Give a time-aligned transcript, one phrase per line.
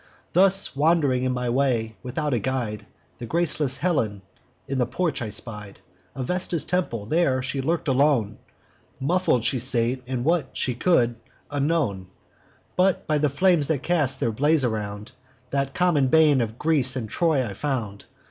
[0.33, 2.87] Thus, wand'ring in my way, without a guide,
[3.19, 4.23] The graceless Helen
[4.67, 5.79] in the porch I spied
[6.15, 8.39] Of Vesta's temple; there she lurk'd alone;
[8.99, 11.17] Muffled she sate, and, what she could,
[11.51, 12.07] unknown:
[12.75, 15.11] But, by the flames that cast their blaze around,
[15.51, 18.05] That common bane of Greece and Troy I found.